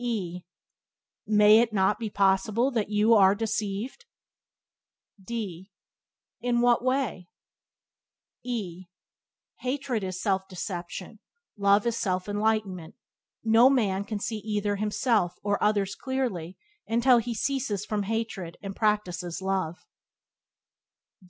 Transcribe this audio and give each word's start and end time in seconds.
E 0.00 0.44
May 1.26 1.58
it 1.58 1.72
not 1.72 1.98
be 1.98 2.08
possible 2.08 2.70
that 2.70 2.88
you 2.88 3.14
are 3.14 3.34
deceived? 3.34 4.04
D 5.20 5.72
In 6.40 6.60
what 6.60 6.84
way? 6.84 7.26
E 8.44 8.86
Hatred 9.56 10.04
is 10.04 10.22
self 10.22 10.46
deception; 10.46 11.18
love 11.56 11.84
is 11.84 11.96
self 11.96 12.28
enlightenment. 12.28 12.94
No 13.42 13.68
man 13.68 14.04
can 14.04 14.20
see 14.20 14.36
either 14.38 14.76
himself 14.76 15.34
or 15.42 15.60
others 15.60 15.96
clearly 15.96 16.56
until 16.86 17.18
he 17.18 17.34
ceases 17.34 17.84
from 17.84 18.04
hatred 18.04 18.56
and 18.62 18.76
practices 18.76 19.42
love. 19.42 19.84